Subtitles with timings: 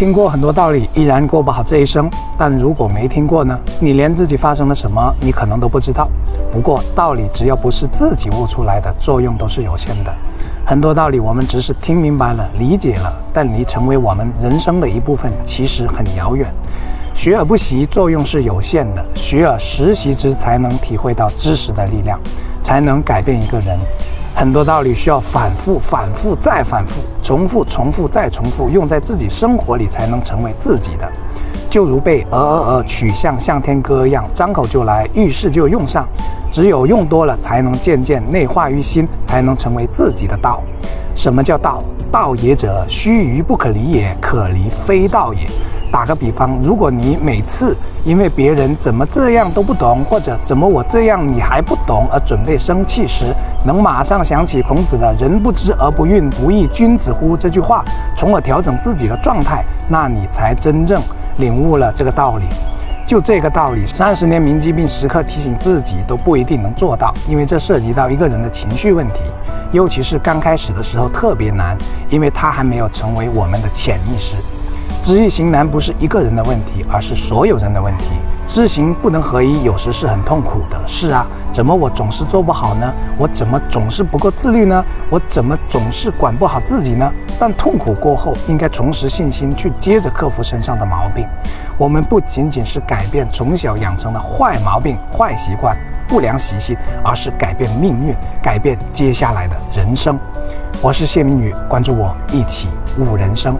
[0.00, 2.08] 听过很多道理，依然过不好这一生。
[2.38, 3.54] 但如果没听过呢？
[3.78, 6.08] 你连自己发生了什么，你可能都不知道。
[6.50, 10.10] 不过道理只要不是自己悟出来的，作用都是有限的。
[10.64, 16.50] 很多道理我们只是听明白了、理解了，但离成为我们人生的一部分，其实很遥远。
[17.14, 22.18] 学而不习，作用是有限的；学而时习之，才能体会到知识的力量，
[22.62, 23.78] 才能改变一个人。
[24.40, 31.06] 很多道理需要反复、反复再反复，重复、重复再重复，用在自己生活里，才能成为自己的。
[31.68, 36.08] 就如被“鹅鹅鹅”曲项向天歌一样，张口就来，遇事就用上。
[36.50, 40.62] 只有用多了，才能渐渐内化于心，才能成为自己的道。
[41.14, 41.84] 什么叫道？
[42.10, 45.46] 道也者，须臾不可离也，可离非道也。
[45.90, 57.84] 打个比方，如果你每次因为别人怎么这样都不懂，或者怎么我这样你还不懂而准备生气时，能马上想起孔子的“人不知而不愠，不亦君子乎”这句话，
[58.16, 61.02] 从而调整自己的状态，那你才真正
[61.38, 62.44] 领悟了这个道理。
[63.04, 69.22] 就这个道理，三十年铭记并时刻提醒自己都不一定能做到，因为这涉及到一个人的情绪问题，
[69.72, 71.76] 尤其是刚开始的时候特别难，
[72.08, 74.36] 因为他还没有成为我们的潜意识。
[75.10, 78.04] 知易行难不是一个人的问题，而是所有人的问题。
[78.46, 80.80] 知行不能合一，有时是很痛苦的。
[80.86, 82.94] 是啊，怎么我总是做不好呢？
[83.18, 84.84] 我怎么总是不够自律呢？
[85.10, 87.12] 我怎么总是管不好自己呢？
[87.40, 91.26] 但痛苦过后，应该重拾信心，去接着克服身上的毛病。
[91.76, 100.16] 我们不仅仅是改变从小养成的坏毛病、坏习惯、不良习性，而是改变命运，改变接下来的人生。
[100.80, 103.58] 我是谢明宇，关注我，一起悟人生。